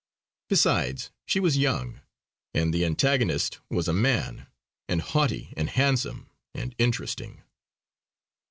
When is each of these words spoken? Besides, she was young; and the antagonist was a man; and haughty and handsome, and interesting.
Besides, 0.49 1.11
she 1.27 1.39
was 1.39 1.59
young; 1.59 2.01
and 2.55 2.73
the 2.73 2.83
antagonist 2.85 3.59
was 3.69 3.87
a 3.87 3.93
man; 3.93 4.47
and 4.89 4.99
haughty 4.99 5.53
and 5.55 5.69
handsome, 5.69 6.27
and 6.55 6.73
interesting. 6.79 7.43